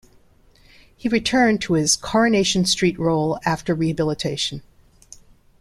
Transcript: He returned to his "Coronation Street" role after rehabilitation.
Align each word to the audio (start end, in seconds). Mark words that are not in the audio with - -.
He 0.97 1.07
returned 1.07 1.61
to 1.61 1.73
his 1.73 1.95
"Coronation 1.95 2.65
Street" 2.65 2.97
role 2.97 3.39
after 3.45 3.75
rehabilitation. 3.75 4.63